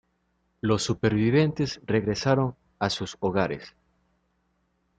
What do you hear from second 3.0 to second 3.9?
hogares.